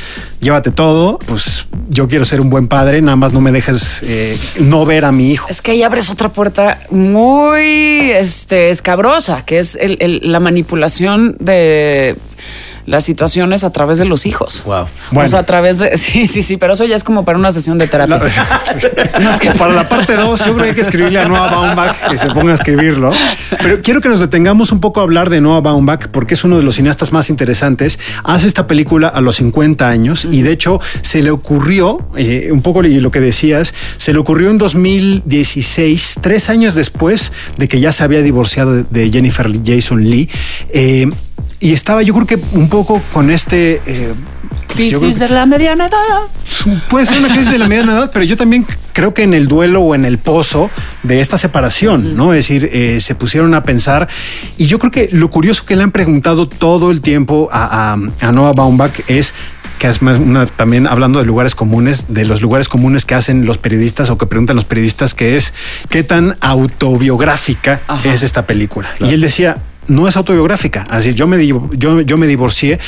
[0.41, 4.37] llévate todo, pues yo quiero ser un buen padre, nada más no me dejes eh,
[4.61, 5.49] no ver a mi hijo.
[5.49, 12.17] Es que ahí abres otra puerta muy este, escabrosa, que es la manipulación de
[12.87, 14.63] las situaciones a través de los hijos.
[14.65, 14.87] Wow.
[15.11, 15.27] Bueno.
[15.27, 15.97] O sea, a través de...
[16.05, 18.19] Sí, sí, sí, pero eso ya es como para una sesión de terapia.
[19.23, 22.11] Más que para la parte 2, yo creo que hay que escribirle a Noah Baumbach
[22.11, 23.11] que se ponga a escribirlo.
[23.63, 26.59] Pero quiero que nos detengamos un poco a hablar de Noah Baumbach porque es uno
[26.59, 27.99] de los cineastas más interesantes.
[28.23, 32.63] Hace esta película a los 50 años y de hecho se le ocurrió, eh, un
[32.63, 37.93] poco lo que decías, se le ocurrió en 2016, tres años después de que ya
[37.93, 40.29] se había divorciado de, de Jennifer Jason Lee.
[40.71, 41.11] Eh,
[41.61, 43.81] y estaba yo creo que un poco con este...
[43.87, 44.13] eh,
[44.67, 46.79] pues, Crisis que- de la mediana edad.
[46.89, 49.47] Puede ser una crisis de la mediana edad, pero yo también creo que en el
[49.47, 50.71] duelo o en el pozo
[51.03, 52.33] de esta separación, ¿no?
[52.33, 54.09] Es decir, eh, se pusieron a pensar
[54.57, 58.27] y yo creo que lo curioso que le han preguntado todo el tiempo a, a,
[58.27, 59.35] a Noah Baumbach es
[59.79, 63.45] que es más una, también hablando de lugares comunes, de los lugares comunes que hacen
[63.45, 65.53] los periodistas o que preguntan los periodistas, que es
[65.91, 68.13] qué tan autobiográfica Ajá.
[68.13, 68.89] es esta película.
[69.01, 70.87] Y él decía, no es autobiográfica.
[70.91, 72.79] Así yo me, yo, yo me divorcié.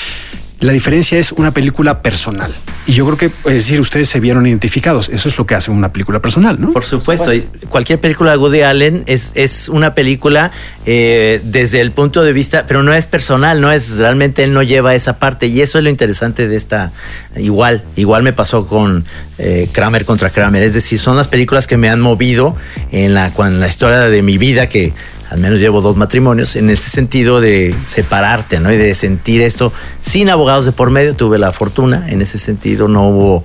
[0.59, 2.51] La diferencia es una película personal.
[2.87, 5.11] Y yo creo que, es decir, ustedes se vieron identificados.
[5.11, 6.73] Eso es lo que hace una película personal, ¿no?
[6.73, 7.31] Por supuesto,
[7.69, 10.53] cualquier película de Woody Allen es, es una película
[10.87, 14.63] eh, desde el punto de vista, pero no es personal, no es realmente él no
[14.63, 16.93] lleva esa parte y eso es lo interesante de esta.
[17.37, 19.05] Igual, igual me pasó con
[19.37, 22.57] eh, Kramer contra Kramer, es decir, son las películas que me han movido
[22.93, 24.95] en la, en la historia de mi vida que
[25.31, 28.73] al menos llevo dos matrimonios, en ese sentido de separarte, ¿no?
[28.73, 31.15] Y de sentir esto sin abogados de por medio.
[31.17, 33.45] Tuve la fortuna, en ese sentido no hubo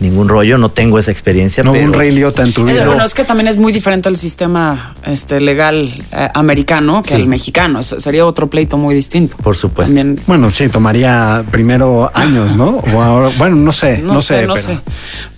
[0.00, 1.62] ningún rollo, no tengo esa experiencia.
[1.64, 2.86] No pero un Rey Liotta en tu vida.
[2.86, 7.14] bueno, es que también es muy diferente el sistema este, legal eh, americano que Sí.
[7.16, 7.80] el mexicano.
[7.80, 9.36] Eso sería otro pleito muy distinto.
[9.38, 9.94] Por supuesto.
[9.94, 12.76] También, Bueno, sí, tomaría primero años, ¿no?
[12.94, 14.78] O ahora, bueno, no sé, no, no, sé, sé, no pero sé.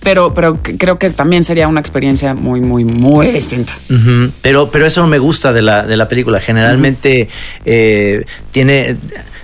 [0.03, 3.73] Pero, pero creo que también sería una experiencia muy, muy, muy distinta.
[3.89, 6.39] Ujú, Pero, pero eso no me gusta de la, de la película.
[6.39, 7.29] Generalmente
[7.65, 8.97] eh, tiene,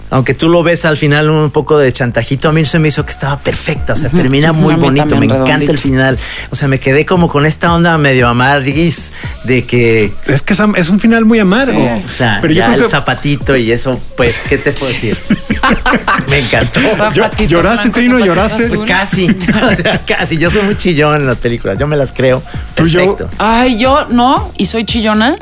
[0.09, 3.05] aunque tú lo ves al final un poco de chantajito, a mí se me hizo
[3.05, 6.17] que estaba perfecta, o sea, termina muy bonito, me encanta el final,
[6.49, 9.11] o sea, me quedé como con esta onda medio amarguis
[9.43, 11.83] de que, Es que es un final muy amargo.
[12.05, 14.91] o sea, Pero yo ya creo el que zapatito y eso, pues, ¿qué te puedo
[14.91, 15.15] decir?
[16.27, 16.79] me encantó.
[16.95, 18.13] Zapatito ¿Lloraste, blanco, Trino?
[18.15, 18.67] zapatito ¿Lloraste?
[18.67, 19.27] Pues casi,
[19.71, 20.37] o sea, casi.
[20.37, 22.41] Yo soy muy chillón en las películas, yo me las creo.
[22.75, 23.29] Tú, yo- Perfecto.
[23.37, 25.35] Ay, yo no, y soy chillona.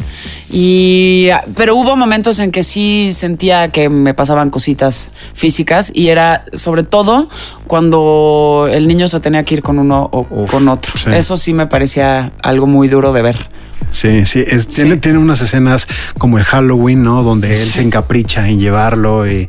[0.51, 6.45] Y, pero hubo momentos en que sí sentía que me pasaban cositas físicas y era
[6.53, 7.27] sobre todo
[7.67, 10.93] cuando el niño se tenía que ir con uno o Uf, con otro.
[10.97, 11.09] sí.
[11.13, 13.49] Eso sí me parecía algo muy duro de ver.
[13.91, 17.23] Sí, sí, es- Tiene, tiene unas escenas como el Halloween, ¿no?
[17.23, 19.47] Donde él se encapricha en llevarlo y,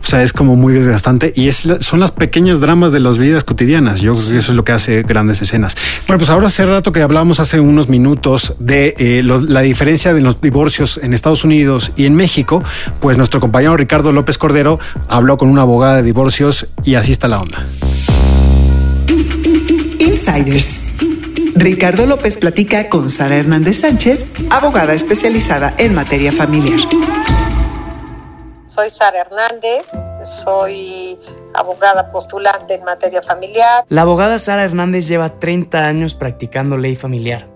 [0.00, 3.44] o sea, es como muy desgastante y es, son las pequeñas dramas de las vidas
[3.44, 4.00] cotidianas.
[4.00, 5.76] Yo creo que eso es lo que hace grandes escenas.
[6.06, 10.12] Bueno, pues ahora hace rato que hablábamos hace unos minutos de eh, los- la diferencia
[10.12, 12.62] de los divorcios en Estados Unidos y en México,
[13.00, 17.28] pues nuestro compañero Ricardo López Cordero habló con una abogada de divorcios y así está
[17.28, 17.64] la onda.
[19.98, 20.80] Insiders.
[21.58, 26.78] Ricardo López platica con Sara Hernández Sánchez, abogada especializada en materia familiar.
[28.66, 29.90] Soy Sara Hernández,
[30.22, 31.18] soy
[31.54, 33.86] abogada postulante en materia familiar.
[33.88, 37.48] La abogada Sara Hernández lleva 30 años practicando ley familiar.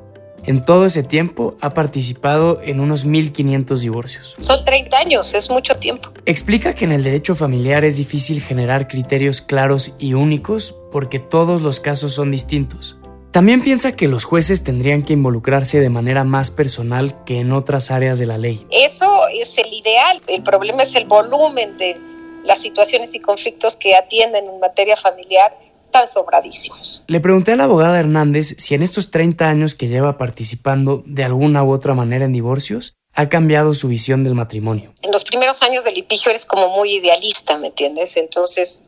[0.46, 4.36] En todo ese tiempo ha participado en unos 1.500 divorcios.
[4.38, 6.10] Son 30 años, es mucho tiempo.
[6.24, 11.60] Explica que en el derecho familiar es difícil generar criterios claros y únicos porque todos
[11.60, 12.96] los casos son distintos.
[13.32, 17.92] También piensa que los jueces tendrían que involucrarse de manera más personal que en otras
[17.92, 18.66] áreas de la ley.
[18.70, 20.20] Eso es el ideal.
[20.26, 21.96] El problema es el volumen de
[22.44, 25.56] las situaciones y conflictos que atienden en materia familiar.
[25.80, 27.04] Están sobradísimos.
[27.06, 31.22] Le pregunté a la abogada Hernández si en estos 30 años que lleva participando de
[31.22, 34.92] alguna u otra manera en divorcios, ha cambiado su visión del matrimonio.
[35.02, 38.16] En los primeros años del litigio eres como muy idealista, ¿me entiendes?
[38.16, 38.84] Entonces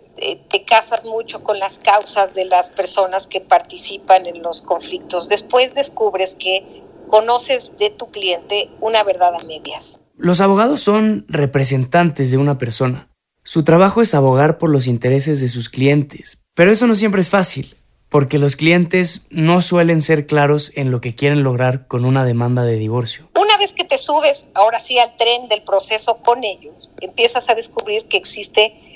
[0.48, 5.28] te casas mucho con las causas de las personas que participan en los conflictos.
[5.28, 9.98] Después descubres que conoces de tu cliente una verdad a medias.
[10.16, 13.08] Los abogados son representantes de una persona.
[13.44, 17.28] Su trabajo es abogar por los intereses de sus clientes, pero eso no siempre es
[17.28, 17.76] fácil,
[18.08, 22.62] porque los clientes no suelen ser claros en lo que quieren lograr con una demanda
[22.64, 23.28] de divorcio.
[23.37, 27.54] Una vez que te subes ahora sí al tren del proceso con ellos, empiezas a
[27.54, 28.91] descubrir que existe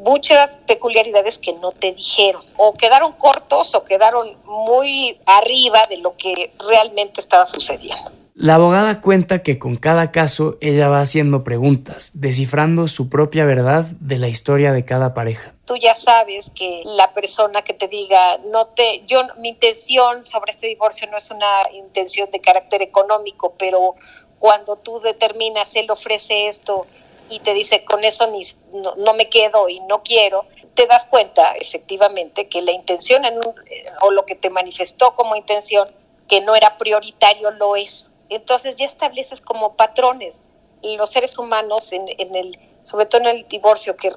[0.00, 6.16] muchas peculiaridades que no te dijeron o quedaron cortos o quedaron muy arriba de lo
[6.16, 8.10] que realmente estaba sucediendo.
[8.34, 13.84] La abogada cuenta que con cada caso ella va haciendo preguntas, descifrando su propia verdad
[14.00, 15.52] de la historia de cada pareja.
[15.66, 20.52] Tú ya sabes que la persona que te diga, no te, yo, mi intención sobre
[20.52, 23.96] este divorcio no es una intención de carácter económico, pero
[24.38, 26.86] cuando tú determinas, él ofrece esto
[27.30, 28.40] y te dice, con eso ni,
[28.72, 33.36] no, no me quedo y no quiero, te das cuenta efectivamente que la intención en
[33.36, 33.54] un-
[34.02, 35.88] o lo que te manifestó como intención
[36.28, 38.06] que no era prioritario lo es.
[38.28, 40.40] Entonces ya estableces como patrones.
[40.82, 44.12] Los seres humanos, en, en el, sobre todo en el divorcio, que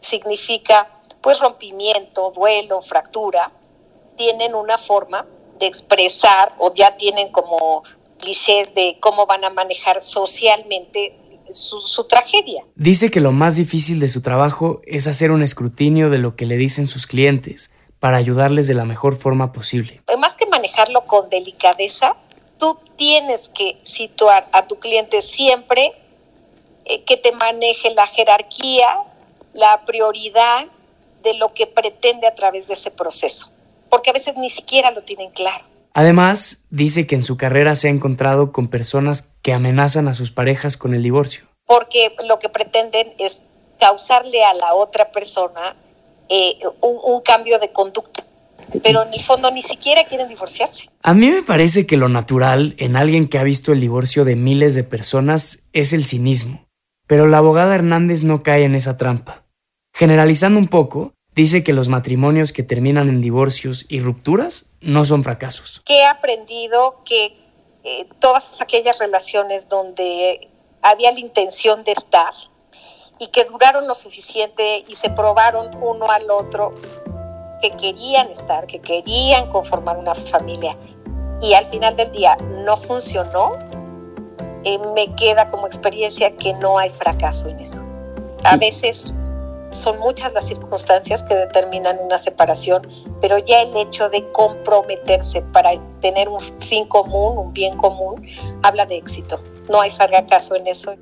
[0.00, 0.90] significa
[1.20, 3.50] pues rompimiento, duelo, fractura,
[4.16, 5.26] tienen una forma
[5.58, 7.82] de expresar o ya tienen como
[8.18, 11.16] clichés de cómo van a manejar socialmente
[11.52, 12.64] su, su tragedia.
[12.74, 16.46] Dice que lo más difícil de su trabajo es hacer un escrutinio de lo que
[16.46, 20.02] le dicen sus clientes para ayudarles de la mejor forma posible.
[20.18, 22.16] Más que manejarlo con delicadeza,
[22.58, 25.92] tú tienes que situar a tu cliente siempre
[26.84, 28.88] eh, que te maneje la jerarquía,
[29.54, 30.66] la prioridad
[31.22, 33.50] de lo que pretende a través de ese proceso,
[33.88, 35.64] porque a veces ni siquiera lo tienen claro.
[35.94, 40.32] Además, dice que en su carrera se ha encontrado con personas que amenazan a sus
[40.32, 41.44] parejas con el divorcio.
[41.66, 43.40] porque lo que pretenden es
[43.78, 45.76] causarle a la otra persona
[46.28, 48.24] eh, un, un cambio de conducta,
[48.82, 50.88] pero en el fondo ni siquiera quieren divorciarse.
[51.02, 54.36] A mí me parece que lo natural en alguien que ha visto el divorcio de
[54.36, 56.66] miles de personas es el cinismo,
[57.06, 59.44] pero la abogada Hernández no cae en esa trampa.
[59.94, 65.22] Generalizando un poco, dice que los matrimonios que terminan en divorcios y rupturas no son
[65.22, 65.82] fracasos.
[65.84, 67.43] Que he aprendido que
[67.84, 70.48] eh, todas aquellas relaciones donde
[70.80, 72.32] había la intención de estar
[73.18, 76.72] y que duraron lo suficiente y se probaron uno al otro
[77.60, 80.76] que querían estar, que querían conformar una familia
[81.40, 83.58] y al final del día no funcionó,
[84.64, 87.84] eh, me queda como experiencia que no hay fracaso en eso.
[88.44, 89.12] A veces
[89.74, 92.86] son muchas las circunstancias que determinan una separación,
[93.20, 98.26] pero ya el hecho de comprometerse para tener un fin común, un bien común,
[98.62, 99.40] habla de éxito.
[99.68, 100.94] No hay fracaso en eso.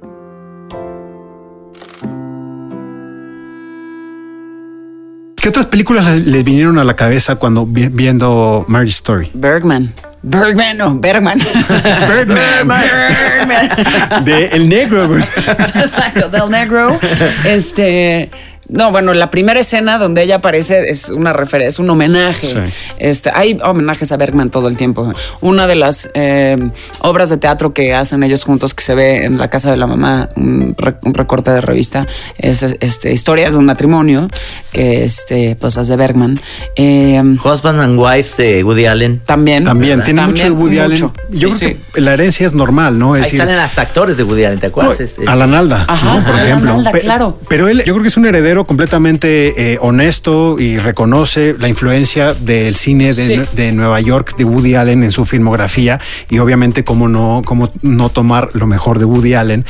[5.36, 9.28] ¿Qué otras películas les vinieron a la cabeza cuando viendo Marriage Story?
[9.34, 9.92] Bergman.
[10.22, 11.38] Bergman, no, Bergman.
[12.08, 12.68] Bergman.
[12.68, 14.24] Bergman.
[14.24, 15.16] De El Negro.
[15.74, 16.96] Exacto, del Negro.
[17.44, 18.30] Este.
[18.72, 22.46] No, bueno, la primera escena donde ella aparece es una referencia, es un homenaje.
[22.46, 22.58] Sí.
[22.98, 25.12] Este, hay homenajes a Bergman todo el tiempo.
[25.40, 26.56] Una de las eh,
[27.02, 29.86] obras de teatro que hacen ellos juntos, que se ve en la casa de la
[29.86, 32.06] mamá, un, re- un recorte de revista,
[32.38, 34.26] es este, historia de un matrimonio
[34.72, 36.40] que este, pues es de Bergman.
[36.76, 39.20] Eh, Husband and Wives de Woody Allen.
[39.20, 39.64] también.
[39.64, 41.12] También, tiene mucho de Woody mucho.
[41.14, 41.36] Allen.
[41.38, 41.80] Yo Sí, creo sí.
[41.92, 43.16] que la herencia es normal, ¿no?
[43.16, 44.98] Es Ahí decir, salen hasta actores de Woody Allen, ¿te acuerdas?
[45.00, 46.24] Este- Alan Alda, Ajá, ¿no?
[46.24, 46.72] por Alan ejemplo.
[46.74, 47.38] Alda, claro.
[47.48, 52.34] Pero él, yo creo que es un heredero completamente eh, honesto y reconoce la influencia
[52.34, 53.40] del cine de, Sí.
[53.54, 58.08] de Nueva York de Woody Allen en su filmografía y obviamente cómo no, cómo no
[58.08, 59.64] tomar lo mejor de Woody Allen.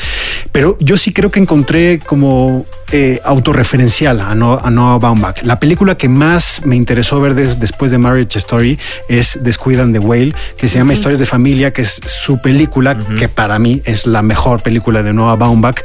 [0.52, 5.42] Pero yo sí creo que encontré como eh, autorreferencial a, no, a Noah Baumbach.
[5.42, 8.78] La película que más me interesó ver de- después de Marriage Story
[9.08, 12.94] es Descuid and the Whale, que se llama Historias de Familia, que es su película,
[13.18, 15.80] que para mí es la mejor película de Noah Baumbach,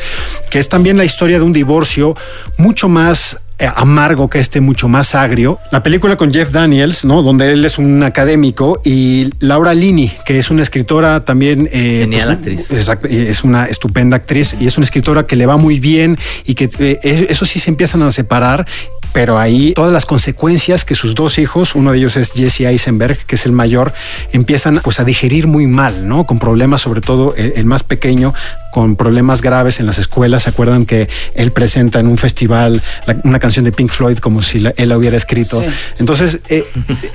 [0.50, 2.16] que es también la historia de un divorcio
[2.58, 3.40] mucho más
[3.76, 5.60] amargo que este, mucho más agrio.
[5.72, 7.24] La película con Jeff Daniels, ¿no?
[7.24, 11.68] Donde él es un académico y Laura Linney, que es una escritora también...
[11.72, 12.72] eh, Genial actriz.
[12.72, 16.56] Exacto, es una estupenda actriz y es una escritora que le va muy bien y
[16.56, 18.68] que eh, eso sí se empiezan a separar,
[19.14, 23.18] pero ahí todas las consecuencias que sus dos hijos, uno de ellos es Jesse Eisenberg,
[23.26, 23.94] que es el mayor,
[24.34, 26.26] empiezan pues a digerir muy mal, ¿no?
[26.26, 28.34] Con problemas, sobre todo el, el más pequeño,
[28.78, 30.44] con problemas graves en las escuelas.
[30.44, 34.44] ¿Se acuerdan que él presenta en un festival la- una canción de Pink Floyd como
[34.44, 35.60] si la- él la hubiera escrito?
[35.62, 35.66] Sí.
[35.98, 36.64] Entonces, eh,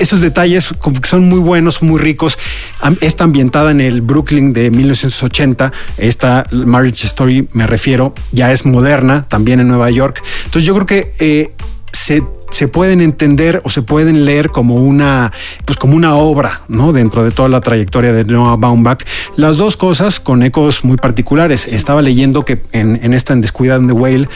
[0.00, 0.68] esos detalles
[1.08, 2.36] son muy buenos, muy ricos.
[3.00, 5.72] Está ambientada en el Brooklyn de 1980.
[5.98, 10.20] Esta Marriage Story, me refiero, ya es moderna, también en Nueva York.
[10.46, 11.52] Entonces, yo creo que eh,
[11.92, 15.32] se se pueden entender o se pueden leer como una,
[15.64, 16.92] pues como una obra, ¿no?
[16.92, 19.04] Dentro de toda la trayectoria de Noah Baumbach.
[19.36, 21.72] Las dos cosas con ecos muy particulares.
[21.72, 24.28] Estaba leyendo que en, esta en the Whale,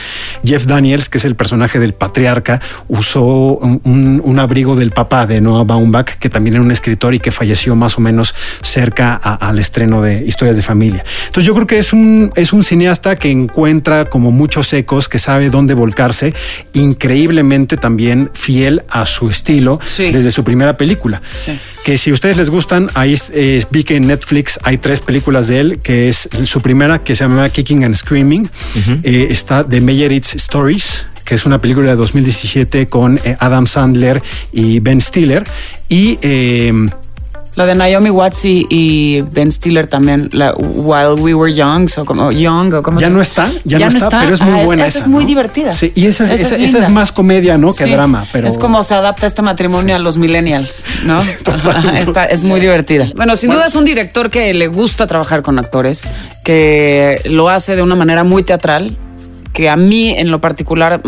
[0.43, 5.63] Jeff Daniels, que es el personaje del patriarca, usó un, abrigo del papá de Noah
[5.63, 10.01] Baumbach, que también era un escritor y que falleció más o menos cerca al estreno
[10.01, 11.05] de Historias de Familia.
[11.27, 15.19] Entonces yo creo que es un, es un cineasta que encuentra como muchos ecos, que
[15.19, 16.33] sabe dónde volcarse,
[16.73, 20.11] increíblemente también fiel a su estilo Sí.
[20.11, 21.21] desde su primera película.
[21.31, 21.59] Sí.
[21.83, 25.59] Que si ustedes les gustan, ahí eh, vi que en Netflix hay tres películas de
[25.59, 28.49] él, que es su primera que se llama Kicking and Screaming,
[29.03, 34.21] Eh, está The Meyerowitz Stories, que es una película de 2017 con eh, Adam Sandler
[34.51, 35.43] y Ben Stiller.
[35.89, 36.73] Y eh,
[37.57, 42.05] La de Naomi Watts y, y Ben Stiller también, la While We Were Young, o
[42.05, 44.63] como Young, o como ya se- no está, ya, no, está, pero es muy Ah,
[44.63, 44.83] buena.
[44.85, 45.27] Esa, esa, es muy ¿no?
[45.29, 45.73] divertida.
[45.75, 47.69] Sí, y esa es, esa- esa es más comedia, ¿no?
[47.69, 51.17] Que Sí, drama, pero es como se adapta este matrimonio a los millennials, ¿no?
[51.17, 53.09] Ajá, Está- es muy divertida.
[53.15, 56.07] Bueno, sin duda es un director que le gusta trabajar con actores,
[56.43, 58.95] que lo hace de una manera muy teatral
[59.57, 61.01] que a mí en lo particular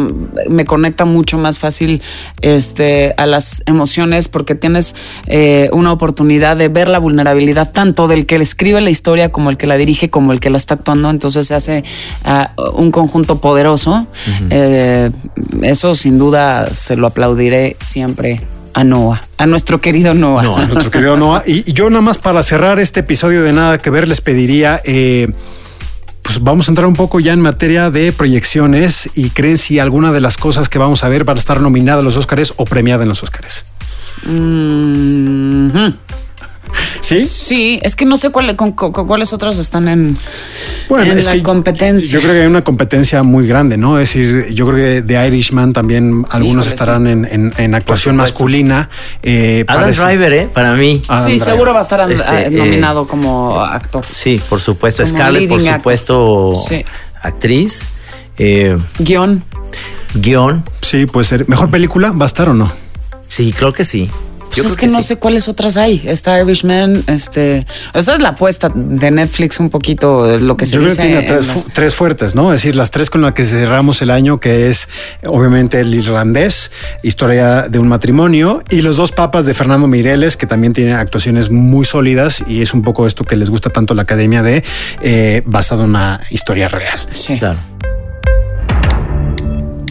[0.50, 2.02] me conecta mucho más fácil
[2.42, 4.96] este, a las emociones porque tienes
[5.28, 9.52] eh, una oportunidad de ver la vulnerabilidad tanto del que le escribe la historia como
[9.52, 11.84] el que la dirige como el que la está actuando entonces se hace
[12.24, 14.08] ah, un conjunto poderoso
[14.50, 15.12] Eh,
[15.62, 18.42] eso sin duda se lo aplaudiré siempre
[18.74, 20.64] a Noah, a nuestro querido Noah.
[20.64, 21.44] a nuestro querido Noah.
[21.46, 24.82] Y, y yo nada más para cerrar este episodio de Nada que Ver les pediría,
[24.86, 25.28] eh,
[26.22, 30.12] pues vamos a entrar un poco ya en materia de proyecciones y creen si alguna
[30.12, 32.66] de las cosas que vamos a ver van a estar nominada a los Óscares o
[32.66, 33.66] premiada en los Óscares.
[34.24, 35.96] Mhm.
[37.02, 37.22] ¿Sí?
[37.22, 40.18] Sí, es que no sé cuál- con- con- con cuáles otras están en,
[40.90, 42.12] Bueno, en es la que competencia.
[42.12, 44.00] Yo creo que hay una competencia muy grande, ¿no?
[44.00, 48.16] Es decir, yo creo que de Irishman también algunos Híjole, estarán en, en- en actuación
[48.18, 48.90] masculina.
[49.24, 50.50] eh, Adam parece- Driver, ¿eh?
[50.54, 51.02] Para mí.
[51.08, 51.46] Adam sí, Driver.
[51.46, 54.06] seguro va a estar Este, ah, eh, nominado como actor.
[54.10, 55.04] Sí, por supuesto.
[55.04, 56.86] Como Scarlett, por supuesto, Sí.
[57.22, 57.90] actriz.
[58.38, 59.44] Eh, Guión.
[60.14, 60.64] guion.
[60.82, 61.48] Sí, puede ser.
[61.50, 62.72] ¿Mejor película va a estar o no?
[63.28, 64.10] Sí, creo que sí.
[64.50, 65.08] Pues Yo es creo que, no sí.
[65.10, 66.02] sé cuáles otras hay.
[66.06, 67.66] Está Irishman, este.
[67.94, 71.02] Esa es la apuesta de Netflix, un poquito lo que se Yo creo dice.
[71.02, 72.52] que tiene en tres, las- tres fuertes, ¿no?
[72.54, 74.90] Es decir, las tres con las que cerramos el año, que es
[75.26, 76.72] obviamente el irlandés,
[77.04, 81.50] historia de un matrimonio, y los dos papas de Fernando Mireles, que también tiene actuaciones
[81.52, 84.64] muy sólidas, y es un poco esto que les gusta tanto la academia de
[85.02, 87.00] eh, basado en una historia real.
[87.14, 87.38] Sí.
[87.38, 87.60] Claro.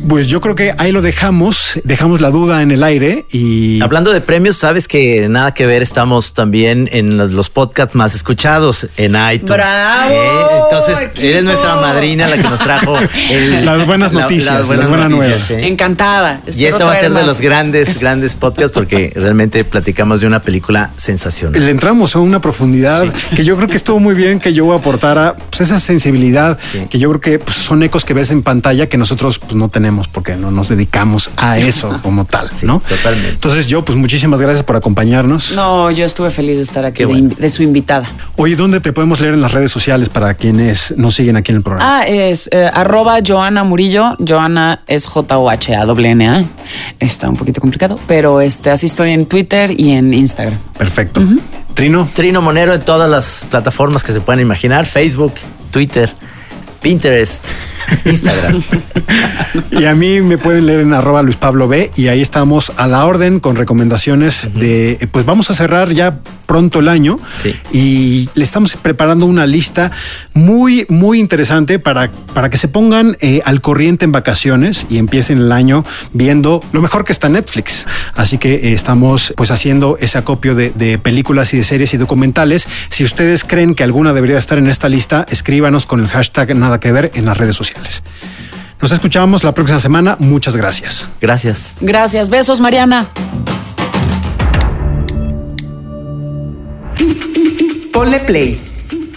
[0.09, 3.81] Pues yo creo que ahí lo dejamos, dejamos la duda en el aire y...
[3.83, 8.89] Hablando de premios, sabes que nada que ver, estamos también en los, podcasts más escuchados
[8.97, 9.43] en iTunes.
[9.67, 10.31] ¡Bravo, Eh,
[10.65, 11.27] Entonces, equipo!
[11.27, 12.97] eres nuestra madrina, la que nos trajo
[13.31, 15.51] el- Las buenas la- noticias, las buenas nuevas.
[15.51, 15.67] ¿eh?
[15.67, 16.41] Encantada.
[16.57, 20.41] Y este va a ser de los grandes, grandes podcasts porque realmente platicamos de una
[20.41, 21.61] película sensacional.
[21.65, 23.05] Le entramos a una profundidad
[23.35, 26.59] que yo creo que estuvo muy bien que yo aportara pues, esa sensibilidad
[26.91, 29.69] que yo creo que pues, son ecos que ves en pantalla que nosotros pues, no
[29.69, 32.81] tenemos porque no nos dedicamos a eso como tal, ¿no?
[32.89, 33.31] Totalmente.
[33.31, 35.55] Entonces yo pues muchísimas gracias por acompañarnos.
[35.57, 37.31] No, yo estuve feliz de estar aquí, de, bueno.
[37.31, 38.07] invi- de su invitada.
[38.37, 41.57] Oye, ¿dónde te podemos leer en las redes sociales para quienes nos siguen aquí en
[41.57, 41.99] el programa?
[42.01, 44.17] Ah, es eh, arroba Joana Murillo.
[44.25, 46.45] Joana es J-O-H-A-N-A.
[47.01, 50.59] Está un poquito complicado, pero este, así estoy en Twitter y en Instagram.
[50.77, 51.23] Perfecto.
[51.75, 52.09] Trino.
[52.13, 55.35] Trino Monero en todas las plataformas que se puedan imaginar: Facebook,
[55.71, 56.13] Twitter,
[56.81, 57.43] Pinterest,
[58.05, 58.63] Instagram.
[59.71, 62.87] Y a mí me pueden leer en arroba Luis Pablo B y ahí estamos a
[62.87, 66.19] la orden con recomendaciones de, pues vamos a cerrar ya
[66.49, 67.55] pronto el año Sí.
[67.73, 69.93] y le estamos preparando una lista
[70.33, 75.39] muy, muy interesante para, para que se pongan eh, al corriente en vacaciones y empiecen
[75.39, 75.85] el año
[76.15, 77.87] viendo lo mejor que está Netflix.
[78.15, 81.99] Así que eh, estamos pues haciendo ese acopio de, de películas y de series y
[81.99, 82.67] documentales.
[82.89, 86.81] Si ustedes creen que alguna debería estar en esta lista, escríbanos con el hashtag nada
[86.81, 88.03] que ver en las redes sociales.
[88.81, 90.17] Nos escuchamos la próxima semana.
[90.19, 91.09] Muchas gracias.
[91.21, 91.77] Gracias.
[91.83, 92.31] Gracias.
[92.31, 93.07] Besos, Mariana.
[97.99, 98.61] Ponle.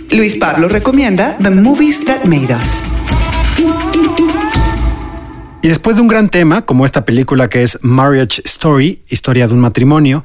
[0.09, 2.81] Luis Pablo recomienda The Movies That Made Us.
[5.61, 9.53] Y después de un gran tema, como esta película que es Marriage Story, historia de
[9.53, 10.23] un matrimonio,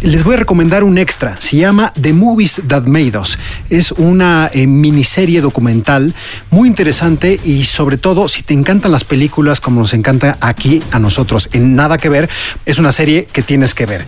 [0.00, 1.38] les voy a recomendar un extra.
[1.42, 3.38] Se llama The Movies That Made Us.
[3.68, 6.14] Es una eh, miniserie documental
[6.50, 10.98] muy interesante y sobre todo si te encantan las películas como nos encanta aquí a
[10.98, 12.30] nosotros en Nada que ver,
[12.64, 14.06] es una serie que tienes que ver.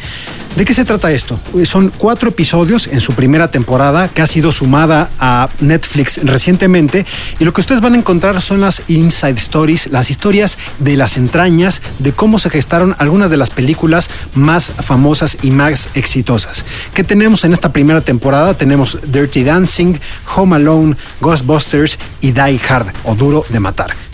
[0.56, 1.40] ¿De qué se trata esto?
[1.56, 7.06] Eh, Son cuatro episodios en su primera temporada que ha sido sumada a Netflix recientemente
[7.38, 11.16] y lo que ustedes van a encontrar son las inside stories, las historias de las
[11.16, 16.66] entrañas de cómo se gestaron algunas de las películas más famosas y más exitosas.
[16.92, 18.54] ¿Qué tenemos en esta primera temporada?
[18.54, 19.94] Tenemos Dirty Dancing,
[20.36, 24.11] Home Alone, Ghostbusters y Die Hard o Duro de Matar.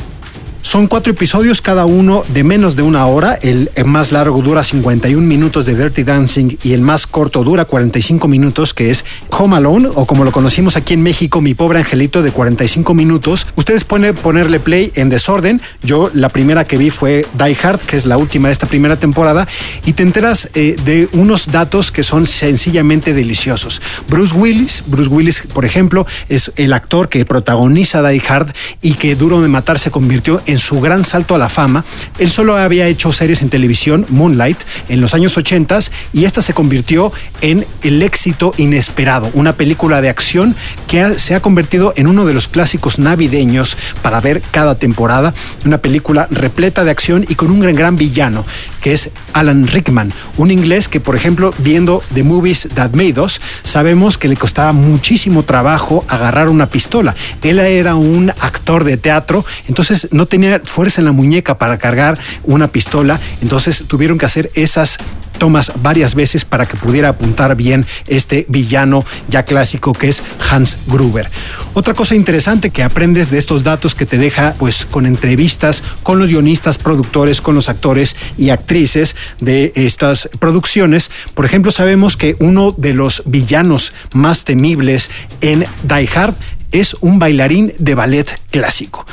[0.60, 3.34] Son cuatro episodios, cada uno de menos de una hora.
[3.40, 8.26] El más largo dura 51 minutos de Dirty Dancing y el más corto dura 45
[8.28, 12.22] minutos, que es Home Alone, o como lo conocimos aquí en México, Mi Pobre Angelito,
[12.22, 13.46] de 45 minutos.
[13.54, 15.62] Ustedes pueden ponerle play en desorden.
[15.82, 18.96] Yo la primera que vi fue Die Hard, que es la última de esta primera
[18.96, 19.46] temporada,
[19.86, 23.80] y te enteras eh, de unos datos que son sencillamente deliciosos.
[24.08, 28.52] Bruce Willis, Bruce Willis, por ejemplo, es el actor que protagoniza Die Hard
[28.82, 31.84] y que Duro de Matar se convirtió en su gran salto a la fama.
[32.18, 35.68] Él solo había hecho series en televisión, Moonlight, en los años 80
[36.12, 41.40] y esta se convirtió en el éxito inesperado, una película de acción que se ha
[41.40, 45.34] convertido en uno de los clásicos navideños para ver cada temporada,
[45.64, 48.44] una película repleta de acción y con un gran, gran villano,
[48.80, 53.40] que es Alan Rickman, un inglés que, por ejemplo, viendo The Movies That Made Us,
[53.62, 57.14] sabemos que le costaba muchísimo trabajo agarrar una pistola.
[57.42, 62.16] Él era un actor de teatro, entonces no tenía fuerza en la muñeca para cargar
[62.44, 64.98] una pistola, entonces tuvieron que hacer esas
[65.36, 70.76] tomas varias veces para que pudiera apuntar bien este villano ya clásico que es Hans
[70.86, 71.28] Gruber.
[71.74, 76.20] Otra cosa interesante que aprendes de estos datos que te deja pues con entrevistas con
[76.20, 81.10] los guionistas, productores, con los actores y actrices de estas producciones.
[81.34, 85.10] Por ejemplo, sabemos que uno de los villanos más temibles
[85.40, 86.34] en Die Hard
[86.70, 89.06] es un bailarín de ballet clásico.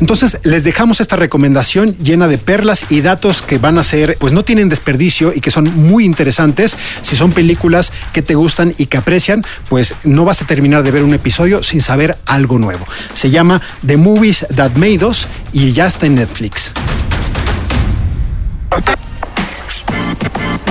[0.00, 4.32] Entonces les dejamos esta recomendación llena de perlas y datos que van a ser, pues
[4.32, 6.76] no tienen desperdicio y que son muy interesantes.
[7.02, 10.90] Si son películas que te gustan y que aprecian, pues no vas a terminar de
[10.90, 12.86] ver un episodio sin saber algo nuevo.
[13.12, 16.72] Se llama The Movies That Made Us y ya está en Netflix.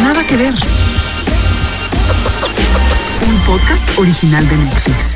[0.02, 0.54] Nada que ver.
[3.28, 5.16] Un podcast original de Netflix.